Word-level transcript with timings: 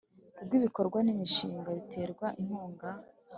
Rw 0.43 0.51
ibikorwa 0.57 0.99
n 1.05 1.07
imishinga 1.13 1.69
biterwa 1.77 2.27
inkunga 2.41 2.89